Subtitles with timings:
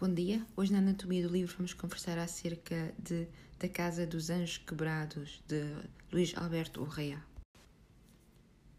[0.00, 0.40] Bom dia.
[0.56, 5.62] Hoje na Anatomia do Livro vamos conversar acerca de Da Casa dos Anjos Quebrados, de
[6.10, 7.22] Luís Alberto Urrea.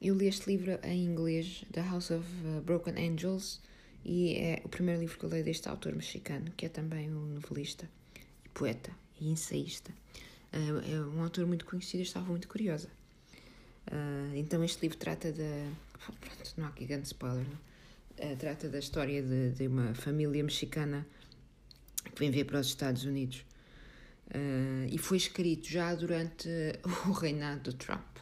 [0.02, 3.62] Eu li este livro em inglês, The House of uh, Broken Angels,
[4.04, 7.36] e é o primeiro livro que eu leio deste autor mexicano, que é também um
[7.36, 7.88] novelista,
[8.44, 9.94] e poeta e ensaísta.
[10.52, 12.90] Uh, é um autor muito conhecido e estava muito curiosa.
[13.86, 15.72] Uh, então este livro trata da...
[16.00, 17.71] Pronto, não há aqui grande spoiler, não?
[18.20, 21.08] Uh, trata da história de, de, uma família mexicana
[22.14, 23.46] que vem ver para os Estados Unidos.
[24.28, 26.48] Uh, e foi escrito já durante
[27.08, 28.18] o reinado do Trump.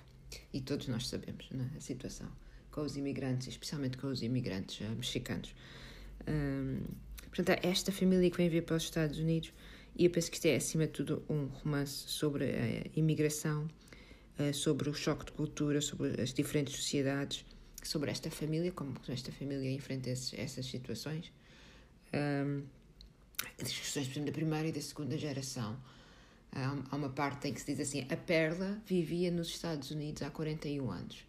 [0.53, 2.27] E todos nós sabemos né, a situação
[2.71, 5.55] com os imigrantes, especialmente com os imigrantes uh, mexicanos.
[7.31, 9.51] portanto, esta família que vem ver para os Estados Unidos,
[9.95, 13.67] e eu penso que isto é, acima de tudo, um romance sobre a imigração,
[14.53, 17.43] sobre o choque de cultura, sobre as diferentes sociedades
[17.87, 21.31] sobre esta família, como esta família enfrenta esses, essas situações.
[22.13, 22.63] Um,
[23.63, 25.77] discussões, por da primeira e da segunda geração.
[26.51, 30.29] Há uma parte em que se diz assim: a Perla vivia nos Estados Unidos há
[30.29, 31.25] 41 anos.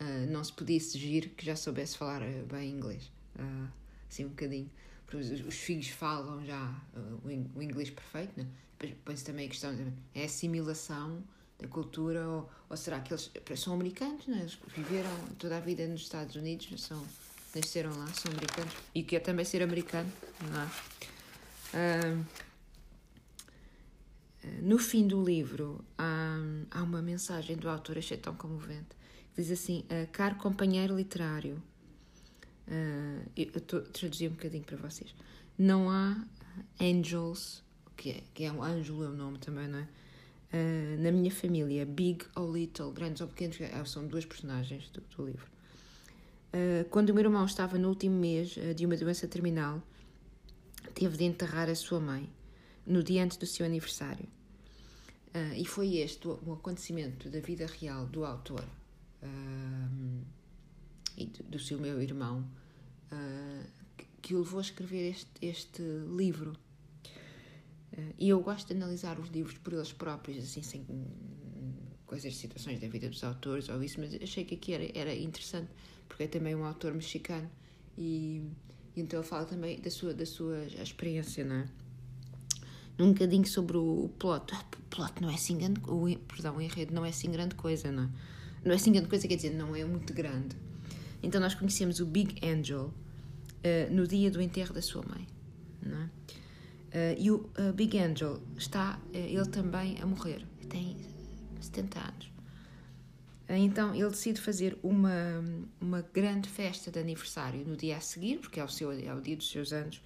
[0.00, 3.10] Uh, não se podia exigir que já soubesse falar eh, bem inglês.
[3.38, 3.68] Uh,
[4.10, 4.70] assim, um bocadinho.
[5.14, 7.20] Os, os filhos falam já uh,
[7.54, 8.46] o inglês perfeito, né?
[8.78, 9.74] depois também a questão
[10.14, 11.22] é assimilação
[11.58, 14.40] da cultura, ou, ou será que eles são americanos, não é?
[14.40, 17.02] Eles viveram toda a vida nos Estados Unidos, são,
[17.54, 20.10] nasceram lá, são americanos, e que é também ser americano,
[20.50, 20.66] não é?
[21.74, 22.24] Uh,
[24.62, 26.38] no fim do livro há,
[26.70, 28.96] há uma mensagem do autor, achei tão comovente,
[29.34, 31.62] que diz assim, uh, caro companheiro literário,
[32.68, 35.14] uh, eu estou a traduzir um bocadinho para vocês,
[35.58, 36.22] não há
[36.80, 37.64] angels,
[37.96, 39.88] que é, que é um anjo, é o nome também, não é?
[40.52, 45.00] Uh, na minha família, Big ou Little, grandes ou pequenos, é, são duas personagens do,
[45.00, 45.46] do livro.
[46.48, 49.82] Uh, quando o meu irmão estava no último mês uh, de uma doença terminal,
[50.94, 52.30] teve de enterrar a sua mãe
[52.86, 54.28] no dia antes do seu aniversário.
[55.56, 58.64] e foi este o, o, acontecimento da vida real do autor
[61.16, 62.46] e do, do, seu meu irmão
[63.98, 65.82] que, que o levou a escrever este, este
[66.16, 66.56] livro.
[67.96, 70.84] Eh, e eu gosto de analisar os livros por eles próprios, assim, sem
[72.06, 75.70] coisas, situações da vida dos autores ou isso, mas achei que aqui era, era interessante,
[76.08, 77.50] porque é também um autor mexicano
[77.98, 78.42] e,
[78.94, 81.68] e então ele fala também da sua, da sua experiência, não é?
[82.98, 84.54] Um bocadinho sobre o plot.
[84.54, 85.80] Ah, o plot não é assim grande...
[85.86, 88.08] O, perdão, o enredo não é assim grande coisa, não é?
[88.64, 90.56] Não é assim grande coisa, quer dizer, não é muito grande.
[91.22, 95.26] Então nós conhecemos o Big Angel uh, no dia do enterro da sua mãe,
[95.82, 96.10] não é?
[96.96, 100.46] Uh, e o uh, Big Angel está, uh, ele também, a morrer.
[100.70, 100.96] Tem
[101.60, 102.30] 70 anos.
[103.50, 105.44] então ele decide fazer uma,
[105.78, 109.20] uma grande festa de aniversário no dia a seguir, porque é o, seu, é o
[109.20, 110.00] dia dos seus anos.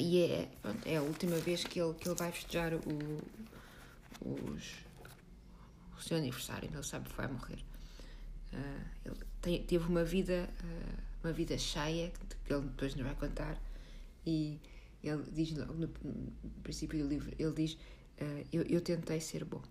[0.00, 3.20] e é, pronto, é a última vez que ele, que ele vai festejar o,
[4.20, 4.84] os,
[5.96, 6.68] o seu aniversário.
[6.72, 7.58] Ele sabe que vai morrer.
[9.04, 10.50] ele tem, teve uma vida,
[11.22, 12.12] uma vida cheia,
[12.44, 13.56] que ele depois nos vai contar.
[14.26, 14.58] E
[15.08, 15.88] ele diz no, no
[16.62, 19.62] princípio do livro, ele diz uh, eu, eu tentei ser bom.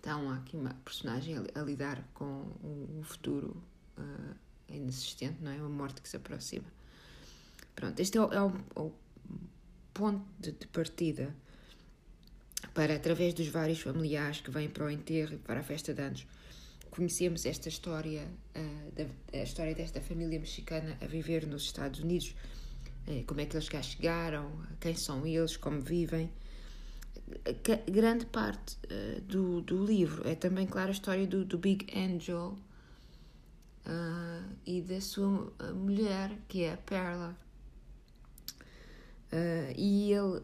[0.00, 2.24] Então há aqui uma personagem a, a lidar com
[2.62, 3.62] um, um futuro
[3.98, 4.36] uh,
[4.68, 5.56] inexistente, não é?
[5.56, 6.66] Uma morte que se aproxima.
[7.74, 8.92] Pronto, este é o, é o, é o
[9.92, 11.34] ponto de, de, partida
[12.72, 16.02] para, através dos vários familiares que vêm para o enterro e para a festa de
[16.02, 16.26] anos,
[16.90, 22.34] conhecemos esta história, uh, da, a história desta família mexicana a viver nos Estados Unidos
[23.26, 24.50] como é que eles cá chegaram,
[24.80, 26.30] quem são eles, como vivem.
[27.90, 32.56] grande parte uh, do, do livro é também, claro, a história do, do Big Angel
[33.86, 37.36] uh, e da sua eh, mulher, que é a Perla.
[39.32, 40.40] Uh, e ele,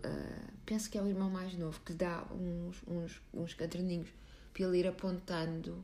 [0.67, 4.09] penso que é o irmão mais novo, que dá uns, uns, uns caderninhos
[4.53, 5.81] para ele ir apontando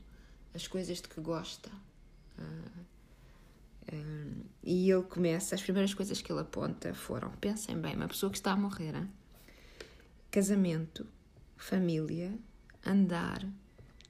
[0.54, 1.70] as coisas de que gosta.
[2.38, 2.87] Uh,
[4.70, 8.36] e ele começa, as primeiras coisas que ele aponta foram: pensem bem, uma pessoa que
[8.36, 9.10] está a morrer, hein?
[10.30, 11.06] casamento,
[11.56, 12.38] família,
[12.84, 13.46] andar,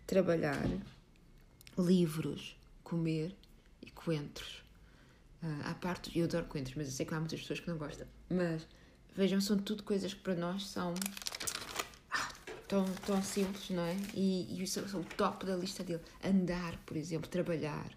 [0.05, 0.69] trabalhar,
[1.79, 3.37] livros, comer
[3.81, 4.65] e coentros.
[5.41, 7.79] Uh, à parte, eu adoro coentros, mas eu sei que há muitas pessoas que não
[7.79, 8.09] gostam.
[8.29, 8.67] Mas
[9.15, 10.93] vejam, são tudo coisas que para nós são
[12.11, 12.33] ah,
[12.67, 13.97] tão, tão simples, não é?
[14.13, 16.03] E, e são, são o top da lista dele.
[16.25, 17.97] Andar, por exemplo, trabalhar,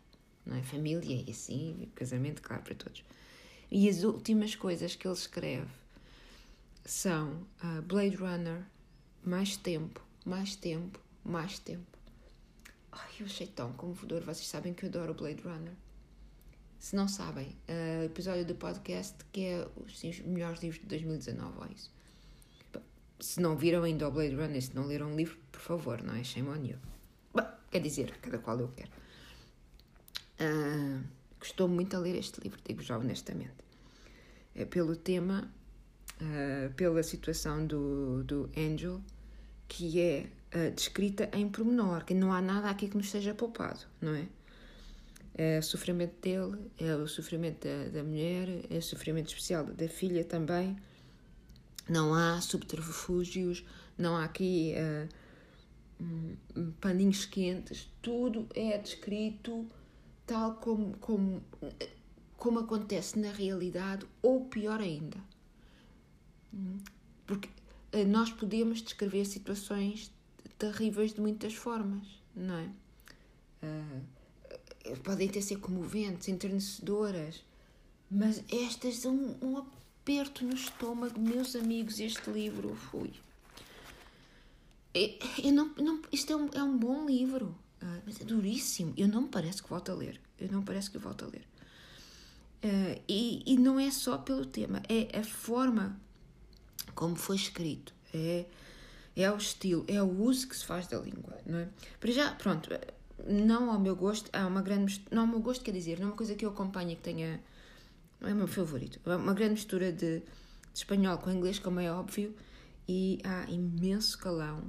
[0.51, 0.63] não é?
[0.63, 3.03] Família e assim, casamento, claro, para todos.
[3.71, 5.71] E as últimas coisas que ele escreve
[6.83, 8.63] são uh, Blade Runner,
[9.23, 11.97] mais tempo, mais tempo, mais tempo.
[12.91, 14.21] Ai, eu achei tão comovedor.
[14.21, 15.73] Vocês sabem que eu adoro Blade Runner.
[16.79, 21.59] se não sabem, uh, episódio do podcast que é os, os melhores livros de 2019,
[21.59, 21.91] ou isso.
[23.19, 26.15] Se não viram ainda o Blade Runner, se não leram o livro, por favor, não
[26.15, 26.23] é?
[26.23, 26.77] Shame on you.
[27.69, 28.91] Quer dizer, cada qual eu quero.
[30.41, 31.03] Uh,
[31.39, 33.53] gostou muito a ler este livro, digo já honestamente.
[34.55, 35.51] É pelo tema,
[36.19, 38.99] uh, pela situação do, do Angel,
[39.67, 43.81] que é uh, descrita em pormenor, que não há nada aqui que nos seja poupado,
[44.01, 44.27] não é?
[45.33, 49.87] É o sofrimento dele, é o sofrimento da, da mulher, é o sofrimento especial da
[49.87, 50.75] filha também.
[51.87, 53.63] Não há subterfúgios,
[53.97, 59.67] não há aqui uh, paninhos quentes, tudo é descrito
[60.31, 61.43] tal como, como,
[62.37, 65.17] como acontece na realidade, ou pior ainda.
[67.27, 67.49] Porque
[67.91, 70.09] eh, nós podemos descrever situações
[70.57, 72.69] terríveis de muitas formas, não é?
[73.61, 77.43] Uh, podem ter ser comoventes, enternecedoras,
[78.09, 81.99] mas estas são um, aperto no estômago, meus amigos.
[81.99, 83.11] Este livro fui.
[85.43, 88.93] Eu não, não, isto é um, é um bom livro, uh, mas é duríssimo.
[88.97, 90.19] Eu não me parece que volto a ler.
[90.39, 91.47] Eu não parece que volto a ler.
[92.63, 95.99] Uh, e, e não é só pelo tema, é a forma
[96.93, 98.45] como foi escrito, é,
[99.15, 101.67] é o estilo, é o uso que se faz da língua, não é?
[101.99, 102.69] Para já, pronto,
[103.27, 106.09] não ao meu gosto, há uma grande não ao meu gosto, quer dizer, não é
[106.11, 107.41] uma coisa que eu acompanho que tenha,
[108.19, 110.23] não é o meu favorito, é uma grande mistura de, de
[110.73, 112.35] espanhol com inglês, como é óbvio,
[112.87, 114.63] e há imenso calão,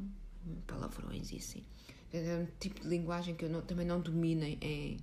[0.67, 1.63] palavrões e assim.
[2.13, 4.99] É um tipo de linguagem que eu não, também não domino em,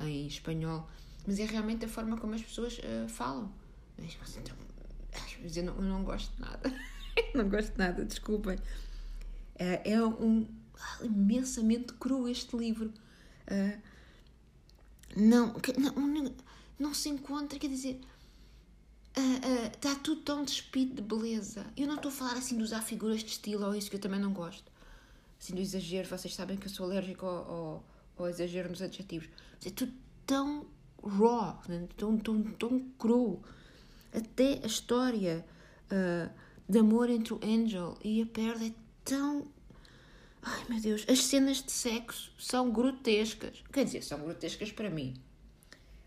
[0.00, 0.88] em espanhol,
[1.26, 3.52] mas é realmente a forma como as pessoas uh, falam.
[3.96, 4.56] Mas, então,
[5.54, 6.74] eu não, eu não gosto de nada.
[7.34, 8.58] não gosto de nada, desculpem.
[9.56, 10.46] É, é um
[11.02, 12.92] imensamente cru este livro.
[13.50, 13.80] Uh,
[15.16, 16.34] não, não,
[16.78, 18.00] não se encontra, quer dizer,
[19.16, 21.66] uh, uh, está tudo tão despido de beleza.
[21.76, 24.00] Eu não estou a falar assim de usar figuras de estilo ou isso que eu
[24.00, 24.70] também não gosto.
[25.40, 27.84] Assim do exagero, vocês sabem que eu sou alérgico ao, ao,
[28.18, 29.28] ao exagero nos adjetivos.
[29.56, 29.92] Mas é tudo
[30.26, 30.66] tão
[31.02, 31.88] raw, né?
[31.96, 33.40] tão, tão, tão cru.
[34.12, 35.44] Até a história
[35.92, 36.30] uh,
[36.68, 38.72] de amor entre o Angel e a Perla é
[39.04, 39.46] tão.
[40.42, 43.62] Ai meu Deus, as cenas de sexo são grotescas.
[43.72, 45.14] Quer dizer, são grotescas para mim.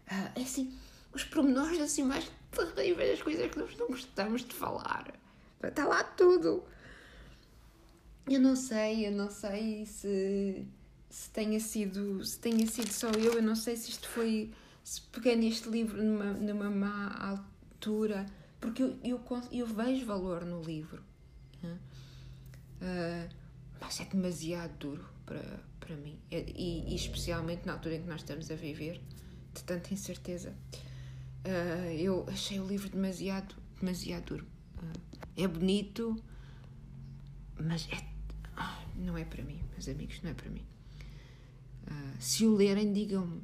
[0.07, 0.77] Uh, é assim,
[1.13, 2.29] os pormenores assim mais
[2.75, 5.13] terríveis, as coisas que nós não gostamos de falar.
[5.63, 6.63] Está lá tudo.
[8.29, 10.65] Eu não sei, eu não sei se,
[11.09, 14.51] se tenha sido se tenha sido só eu, eu não sei se isto foi
[14.83, 18.25] se peguei neste livro numa, numa má altura,
[18.59, 19.21] porque eu, eu,
[19.51, 21.03] eu vejo valor no livro.
[22.81, 23.29] Uh,
[23.79, 26.19] mas é demasiado duro para, para mim.
[26.31, 29.01] E, e, especialmente na altura em que nós estamos a viver,
[29.53, 30.55] de tanta incerteza.
[31.45, 34.47] Uh, eu achei o livro demasiado, demasiado duro.
[34.77, 36.21] Uh, é bonito,
[37.59, 38.10] mas é,
[38.95, 40.65] não é para mim, meus amigos, não é para mim.
[42.19, 43.41] se o lerem, digam-me.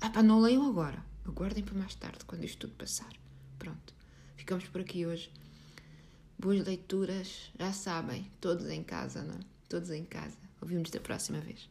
[0.00, 1.02] Ah, pá, não leiam agora.
[1.24, 3.12] Aguardem para mais tarde, quando isto tudo passar.
[3.58, 3.94] Pronto,
[4.36, 5.30] ficamos por aqui hoje.
[6.38, 9.40] Boas leituras, já sabem, todos em casa, não é?
[9.68, 10.36] Todos em casa.
[10.60, 11.68] Ouvimos da próxima vez.